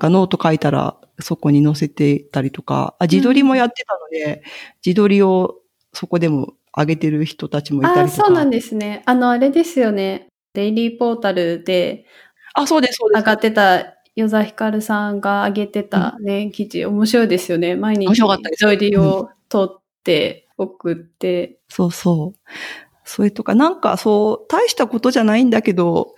[0.00, 4.42] ノート書いたらそこに載せてたりとか、あ自撮りもやってたので、
[4.84, 5.56] 自撮りを
[5.92, 8.26] そこでも上げてる人たちもいたああ、りとか。
[8.26, 9.02] そうなんですね。
[9.06, 10.28] あの、あれですよね。
[10.54, 12.06] デイリーポータルで
[12.54, 13.20] あ、そうです、そうです。
[13.20, 17.76] 上がってた、与座ひかるさんが上げてたね、記事、面白いですよね。
[17.76, 21.58] 毎日、面白かったです自撮りを撮って、送って。
[21.68, 22.38] そうそう。
[23.04, 26.14] それとか、なんかそう、大したことじゃないんだけど、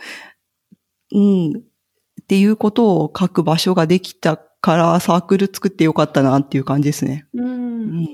[1.14, 7.27] うん、っていうことを書く場所ができたから、サークル作ってよかったなっていう感じですね。
[7.35, 7.45] うん。
[7.45, 8.09] うん。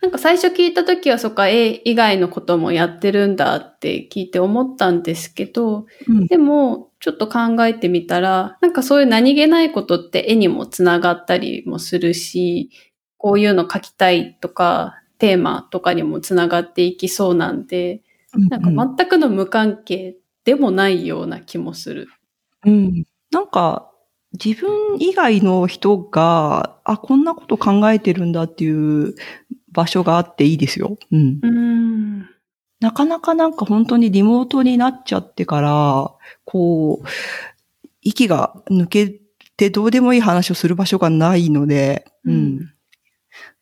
[0.00, 12.70] なんか最初聞いたときは、そっか、絵以外のこともやってるんだって聞いて思ったんですけど、うんでも、ちょっと考えてみたら、なんかそういう何気ないことって絵にもつながったりもするし、
[13.18, 18.02] こういうの書きたいとか、テーマとかにもつながっていきそうなんで、
[18.48, 22.06] なんか全くの無関係でもないような気もする。
[22.64, 23.04] うん。
[23.32, 23.90] なんか、
[24.32, 29.16] 自分以外の人が、あ、こんなこと考えてるんだっていう
[29.72, 30.96] 場所があっていいですよ。
[31.10, 31.40] うん。
[31.42, 31.61] うん。
[32.82, 36.12] なかなかなんか本当にリモートになっちゃってから、
[36.44, 37.06] こう、
[38.02, 39.20] 息が抜け
[39.56, 42.34] てどうでもいい話をする場所がないので、うん。
[42.34, 42.72] うん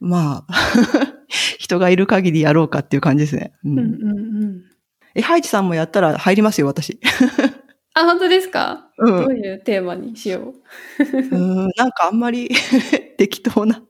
[0.00, 0.54] まあ、
[1.58, 3.52] 人がいる限りやろうかっていう感じですね。
[3.64, 4.62] うんうんうんうん。
[5.14, 6.98] え、ハイチさんもやったら入りますよ、私。
[7.94, 10.54] あ、本当ですか、うんどういうテーマにしよ
[10.98, 11.36] う？
[11.36, 12.48] んなんかあんまり
[13.18, 13.82] 適当な。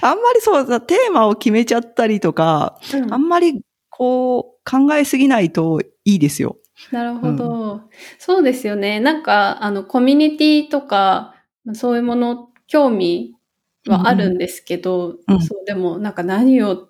[0.00, 2.96] あんまりそうだ、テーマを決めちゃったりとか、う。
[2.96, 6.58] うんあんまりこう考えすぎないといいですよ。
[6.92, 7.82] なるほど、
[8.18, 9.00] そうですよね。
[9.00, 13.34] なんか、あの、コミュニティとか、まあそういうもの、興味
[13.86, 15.40] はあるんですけど、うん。
[15.40, 16.88] そう、でも、なんか何を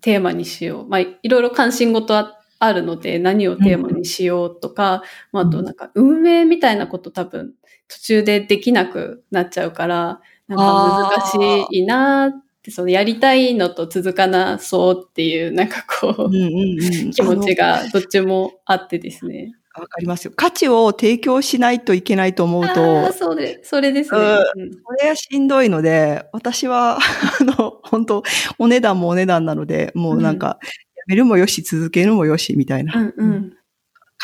[0.00, 0.88] テーマにしよう。
[0.88, 5.02] まあ、いろいろ関心事はあるので、何をテーマにしようとか、
[5.32, 7.54] まあ、あとなんか、運営みたいなこと多分、
[7.88, 19.52] 途中でできなくなっちゃうから、なんか難しいなーって、そのやりたいのと続かなそうっていう、なんかこう、うんうんうん 気持ちがどっちもあってですね。
[19.74, 20.32] わかりますよ。
[20.34, 24.18] 価値を提供しないといけないと思うあとあ、、それ、それですね。
[24.18, 24.22] う
[24.64, 26.98] んれはしんどいので、私は、
[27.40, 28.22] あの、本当
[28.58, 30.58] お値段もお値段なので、もうなんか、
[30.96, 32.94] やめるもよし、続けるもよし、みたいな。
[32.98, 33.52] うんうん。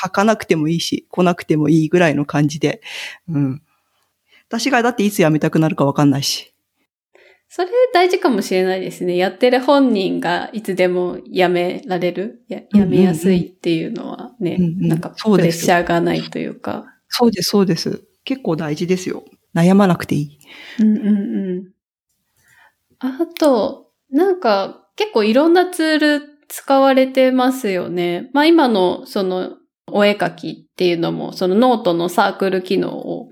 [0.03, 2.83] 書かなくてもいいし、来なくてもいいぐらいの感じで。
[3.29, 3.63] うん。
[4.49, 6.54] 私がだっていつ辞めたくなるかわかんないし。
[7.57, 9.15] それ大事かもしれないですね。
[9.15, 16.85] やってる本人がいつでも辞められる、やうんうんうん辞めやすいっていうのはね、うんうんなんかプレッシャーがないというか。
[17.07, 18.03] そうです、そうです。
[18.25, 19.23] 結構大事ですよ。
[19.55, 20.39] 悩まなくていい。
[20.81, 21.11] うんうんう
[21.61, 21.73] ん。
[22.99, 28.31] あと、なんか結構いろんなツール使われてますよね。
[28.33, 29.53] まあ今のその
[29.93, 33.31] お絵描きっていうのもそのノートのサークル機能を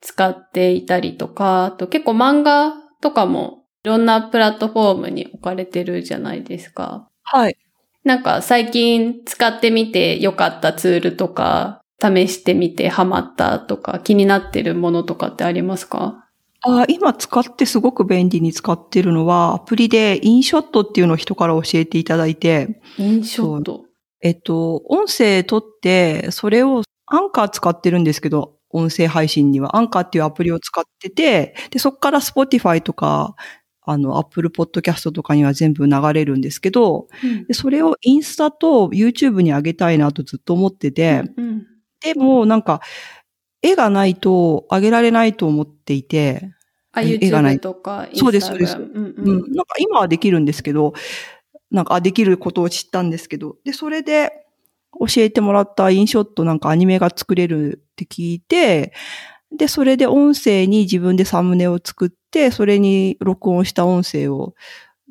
[0.00, 7.08] 使っていたりとか、あと結構漫画とかもいろんなプラットフォームに置かれてるじゃないですか。
[7.22, 7.56] はい。
[8.02, 16.24] なんか最近使ってみて良かったツールとか、試してみてハマったとか気になってるものとかってありますか？
[16.66, 23.84] あ今使ってすごく便利に使ってるのは、アプリでインショットっていうのを人から教えていただいて、インショット。
[24.22, 33.36] えっと、音声取って、それをアンカー使ってるんですけど、音声配信にはアンカーっていうアプリを使ってて、で、そこから Spotify とか
[33.84, 37.46] あの、Apple Podcast とかには全部流れるんですけど、うん。
[37.46, 41.66] でそれをインスタと YouTube に上げたいなとずっと思ってて、うん
[42.04, 42.82] でもなんか、
[43.62, 46.52] 絵がないと上げられないと思っていて、
[46.92, 47.56] あ、絵がない。
[47.56, 48.76] YouTube とか、そうですそうです。
[48.76, 50.92] うんううんん、なんか今はできるんですけど、
[51.70, 54.44] なんか、あ、できることを知ったんですけど、で、それで
[55.00, 58.92] 教えてもらったインショットなんかアニメが作れるって聞いて、
[59.56, 64.54] で、それで音声に自分でサムネを作って、それに録音した音声を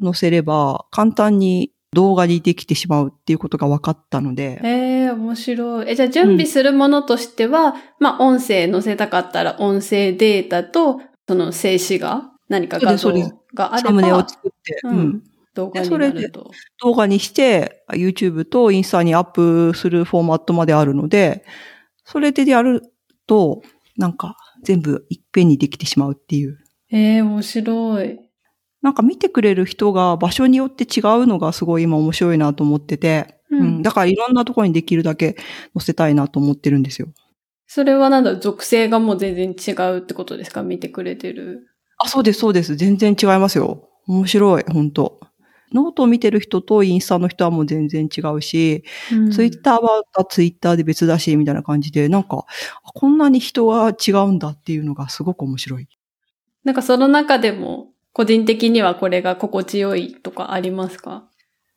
[0.02, 4.68] 載せれば、簡単に動画にできてしまうっていうことが分かったので、え
[5.06, 5.90] え面白い。
[5.92, 13.12] え、じゃあ準備するものとしては、まあ音声載せたかったら音声データと、その静止画何か画像
[13.54, 16.52] があれサムネをば、作って、ううんん動画にでそれでなると。
[16.82, 21.46] 動画にして、YouTube とインスタにアップするフォーマットまであるので、
[22.06, 22.82] それでやる
[23.28, 23.62] と、
[23.98, 26.58] なんか全部いっぺんにできてしまうっていう。
[26.94, 28.20] ええ面白い。
[28.82, 35.36] なんか見てくれる人が場所によって違うのがすごい今面白いなと思ってて、うんうんだからいろんなところにできるだけ
[35.78, 37.08] 載せたいなと思ってるんですよ。
[37.68, 40.64] それはなんだ属性がもう全然違うってことですか？
[40.64, 41.68] 見てくれてる。
[41.98, 42.76] あ、そうです、そうです。
[42.76, 43.90] 全然違いますよ。
[44.08, 45.20] 面白い、本当
[45.72, 48.84] ノートを見てる人とインスタの人はもう全然違うし、
[49.32, 52.46] ツイッターはツイッターで別だし、みたいな感じで、なんか、
[52.84, 55.88] あこんなに人は違うんだっていうのがすごく面白い。
[56.64, 61.26] なんかその中でも、個人的にはこれが心地よいとかありますか？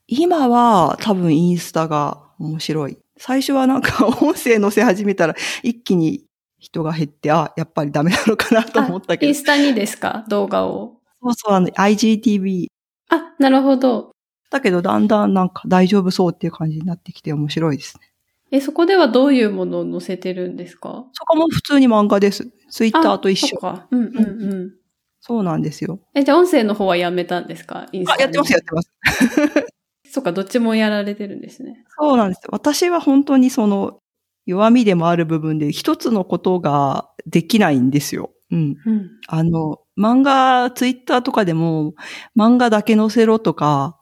[0.06, 2.98] 今は多分インスタが面白い。
[3.18, 6.24] 最初はなんか音声載せ始めたら一気に
[6.58, 9.28] 人が減って、あ、やっぱりダメなのかなと思ったけど。
[9.28, 10.24] インスタにですか？
[10.28, 11.00] 動画を。
[11.22, 12.66] そうそう、あの、IGTV。
[13.08, 14.12] あ、なるほど。
[14.50, 18.02] だけどだんだんなんか大丈夫そうっていう感じになってきて面白いですね。
[18.52, 21.06] え、そこではどういうものを載せてるんですか？
[21.14, 22.48] そこも普通に漫画です。
[22.70, 23.56] ツイッターと一緒。
[23.56, 23.86] か。
[23.90, 24.20] うんうんう
[24.66, 24.72] ん。
[25.20, 26.00] そうなんですよ。
[26.14, 27.88] え、じゃあ音声の方はやめたんですか？
[27.92, 28.92] インスタあ、やってます、やってます。
[30.10, 31.84] そっか、どっちもやられてるんですね。
[31.98, 32.42] そうなんです。
[32.50, 33.98] 私は本当にその
[34.46, 38.30] 弱みでもある部分で一つのことができないんですよ。
[38.52, 38.76] うん。
[38.86, 38.98] うん。
[38.98, 41.94] っあの、漫画、ツイッターとかでも
[42.36, 43.98] 漫画だけ載せろとか、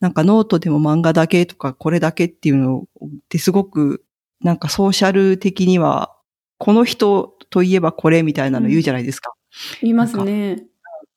[0.00, 4.04] なんかノートでも漫画だけとかこれだけっていうのってすごく
[4.40, 6.14] なんかソーシャル的には
[6.58, 9.32] この人といえばこれみたいなの言うじゃないですか。
[9.80, 10.66] 言いますね。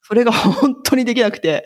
[0.01, 1.65] それが 本当にできなくて。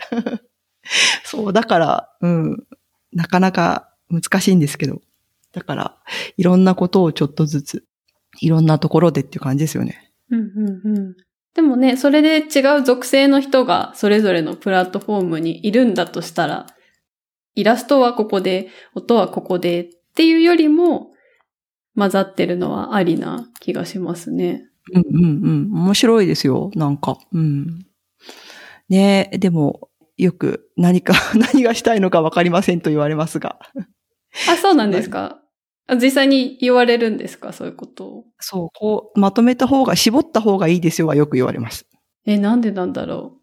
[1.24, 2.64] そう、だから、うん、
[3.12, 5.04] なかなか難しいんですけど。
[5.52, 5.98] だから、
[6.38, 7.86] いろんなことをちょっとずつ、
[8.42, 10.12] いろんなところでっていう感じですよね。
[10.32, 11.16] うんうんうん。
[11.54, 16.66] でもね、それで違う属性の人がそれぞれのプラットフォームにいるんだとしたら、
[17.54, 21.13] イラストはここで、音はここでっていうよりも、
[21.96, 24.64] 混ざってるのはありな気がしますね。
[24.94, 25.28] うんうんう
[25.70, 25.74] ん。
[25.86, 27.18] 面白いですよ、なんか。
[27.32, 27.86] うん。
[28.90, 33.60] ねえ、でも、よく何か、 何がしたいのかわかりませんと言われますが。
[34.50, 35.40] あ、そうなんですか？
[35.88, 37.54] あ実際に言われるんですか？
[37.54, 38.26] そういうことを。
[38.40, 41.86] そう、こう、まとめた方が、絞った方がいいですよはよく言われます。
[42.26, 43.38] え、なんでなんだろ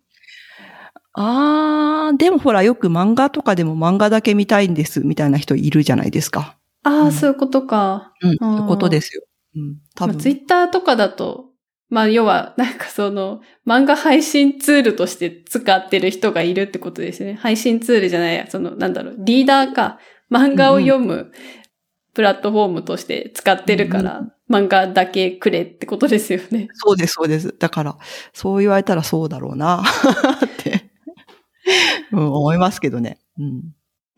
[1.14, 6.56] あー、でもほら、よく漫画とかでも漫画だけ見たいんです、みたいな人いるじゃないですか。
[6.84, 6.88] う。
[6.88, 8.12] ああ、うんそういうことか。
[8.22, 9.22] うん、そういうことですよ。
[9.56, 10.14] うん、多分。
[10.14, 11.50] まあ、ツイッターとかだと、
[11.88, 17.34] まあ、要は、なんかその、漫画配信ツールとして使ってる人がいるってことですね。
[17.34, 19.98] 配信ツールじゃないや、その、なんだろう、リーダーか、
[20.30, 21.32] 漫画を読む
[22.14, 26.68] プラットフォームとして使ってるから、漫画だけくれってことですよね。
[26.74, 27.56] そうです、そうです。
[27.58, 27.98] だから、
[28.32, 30.90] そう言われたらそうだろうな、 って、
[32.12, 33.18] うん、思いますけどね。
[33.36, 33.62] うん。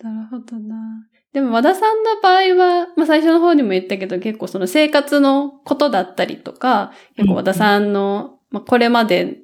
[0.03, 1.07] なるほどな。
[1.33, 9.39] でも和田さんの場合は、まあ最初の方にも言ったけど結構その生活のことだったりとか、結構和田さんの、まあこれまで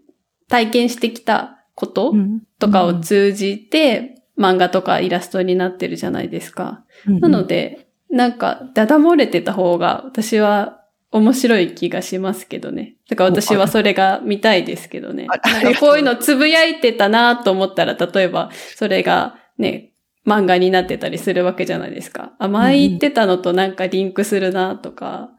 [0.49, 6.85] 体験してきたことうんとかを通じて、漫画とかイラストになってるじゃないですか。
[7.07, 10.79] うんなので、なんか、だだ漏れてた方が私は
[11.11, 12.97] 面白い気がしますけどね。
[13.09, 15.27] だから私はそれが見たいですけどね。
[15.29, 19.93] あなんかこういうのつぶやいてたなと思ったら、例えばそれがね、
[20.29, 22.33] 漫画になってたりするわけじゃないですか。
[22.39, 25.31] あ、前言ってたのとなんかリンクするなとか、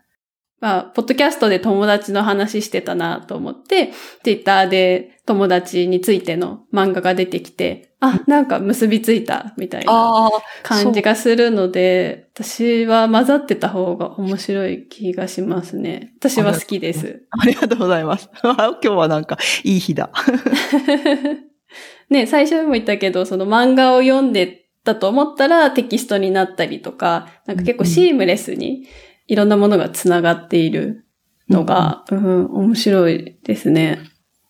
[0.60, 10.30] まあ、ポッドキャストで友達の話してたなと思って、ツイッターで友達についての漫画が出てきて、あ、なんか結びついたみたいな
[10.64, 16.14] 感じがするので、私は混ざってた方が面白い気がしますね。
[16.20, 17.24] 私は好きです。
[17.30, 18.30] ありがとうございます。
[18.44, 20.12] 今日はなんか、いい日だ。
[22.10, 28.88] ね、最初にも言ったけど、その漫画を読んでたと思ったらテキストになったりとか、なんか結構シームレスに
[29.28, 31.06] いろんなものがつながっている
[31.50, 34.00] のが、うん、面白いですね。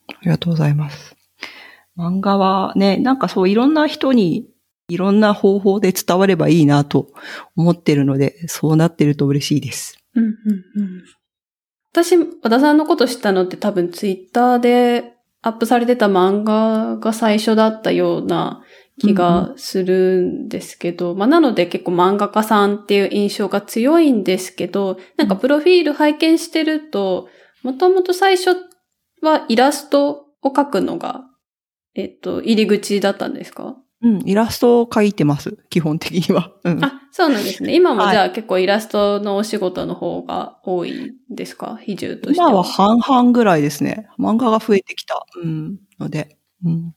[0.07, 1.15] ありがとうございます。
[1.97, 4.47] 漫画はね、なんかそういろんな人に
[4.87, 7.11] いろんな方法で伝わればいいなと
[7.55, 9.99] 思ってるので、そうなってると嬉しいです。
[10.15, 11.03] うんうんうん。
[11.91, 18.63] 私、和田さんのこと知ったのって多分ツイッターでアップされてた漫画が最初だったような
[18.99, 27.29] 気がするんですけど、まあなので結構漫画家さんっていう印象が強いんですけど、なんかプロフィール拝見してると、
[27.63, 28.55] もともと最初
[29.21, 31.23] はイラストを描くのが、
[31.95, 33.75] えっと、入り口だったんですか？
[34.01, 35.57] うん、イラストを描いてます。
[35.69, 36.53] 基本的には。
[36.63, 36.85] うん。
[36.85, 37.75] あ、そうなんですね。
[37.75, 41.77] 今もじゃあ結構イラストのお仕事の方が多いんですか？
[41.81, 42.49] 比重としては。
[42.49, 44.07] 今は半々ぐらいですね。
[44.17, 45.25] 漫画が増えてきた。
[45.43, 45.79] うん。
[45.99, 46.37] ので。
[46.63, 46.95] うん。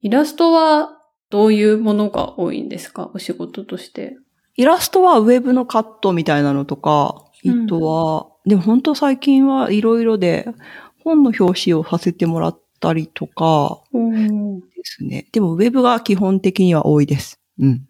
[0.00, 0.99] イラストは
[1.30, 3.10] どういうものが多いんですか？
[3.14, 4.16] お仕事として。
[4.56, 10.46] イラストはウェブのカットみたいなのとか、うんあとは、でも本当最近はいろいろで、
[11.02, 15.28] 本の表紙をさせてもらったりとかですね。
[15.32, 17.40] でもウェブが基本的には多いです。
[17.58, 17.86] うん。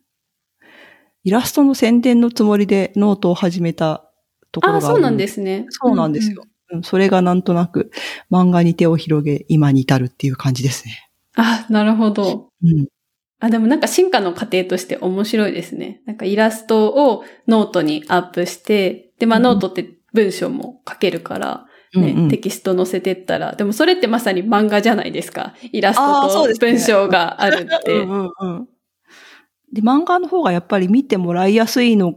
[1.25, 4.09] イラストの宣伝のつもりでノートを始めた
[4.53, 4.81] ところがあ。
[4.83, 5.67] そうなんですすね。
[5.71, 6.43] そうなんですよ。
[6.45, 7.91] うんそれがなんとなく
[8.31, 11.11] 漫画に手を広げ、今に至るっていう感じですね。
[11.35, 12.51] あ、なるほど。
[12.63, 12.87] うん。
[13.41, 16.03] あ、でもなんか進化の過程として面白いですね。
[16.07, 25.55] なんかイラストをノートにアップして、で、まあうんノートって文章も書けるから、ね、うんうんテキスト載せてったら、でもそれってまさに漫画じゃないですか。
[25.73, 28.01] イラストと文章があるって。
[28.01, 28.69] うんうんうん。
[29.73, 32.15] で、漫画の方がやっぱり見てもらいやすいの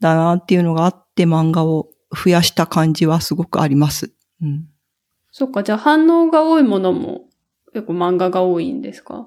[0.00, 4.12] だなっていうのがあって漫画を増やした感じはすごくあります。
[4.40, 4.66] うん。
[5.30, 7.22] そっか、じゃあ反応が多いものも
[7.72, 9.26] 結構漫画が多いんですか？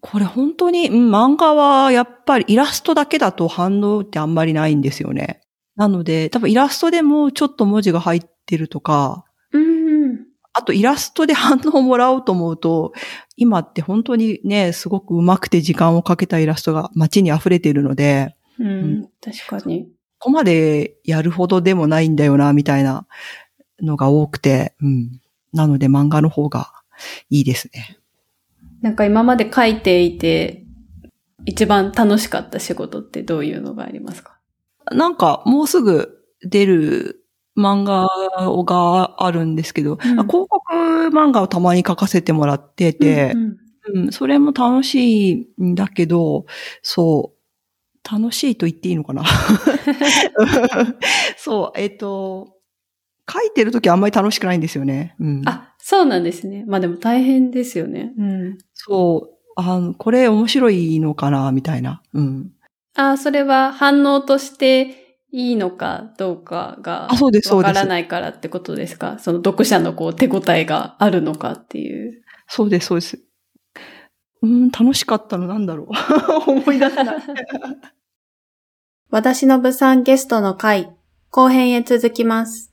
[0.00, 5.40] これ本当に、うん、漫画はやっぱりイラストだけだと反応ってあんまりないんですよね。
[5.76, 10.18] なので、多分イラストでもちょっと文字が入ってるとか、うん。
[10.52, 12.92] あとイラストで反応をもらおうと思うと、
[13.36, 19.84] 今って本当にね、すごく上手くて時間をかけたイラストが街に溢れているので、うん、確かに。
[20.18, 23.06] ここまでやるほどでもないんだよな、みたいな
[23.82, 25.20] のが多くて、うん。
[25.52, 26.72] なので漫画の方が
[27.28, 27.95] いいですね。
[28.86, 30.62] なんか今まで書いていて、
[31.44, 34.38] 一番楽しかった仕事ってどういうのがありますか？
[34.92, 37.24] なんかもうすぐ出る
[37.58, 38.06] 漫画
[38.64, 40.72] があるんですけど、うん広告
[41.12, 43.56] 漫画をたまに書かせてもらっててう、ん
[43.92, 46.46] うんそれも楽しいんだけど、
[46.82, 47.34] そ
[48.04, 49.24] う、楽しいと言っていいのかな？
[51.38, 52.52] そう、えっ、と、
[53.28, 55.16] 書いてるときあんまり楽しくないんですよね。
[55.18, 56.64] うん、あ、そうなんですね。
[56.68, 58.12] まあでも大変ですよね。
[58.16, 58.58] うん。
[58.88, 62.02] そう、あの、これ面白いのかな、みたいな。
[62.12, 62.52] うん。
[62.94, 69.18] あ、それは反応としていいのかどうかがあそうですそうですわからないからってことですか？
[69.18, 72.22] その読者のこう手応えがあるのかっていう。
[72.48, 73.18] そうです、そうです。
[74.42, 75.88] うん、楽しかったのなんだろう。
[76.50, 77.16] 思い出せない。
[79.10, 80.94] 私の部さんゲストの回、
[81.30, 82.72] 後編へ続きます。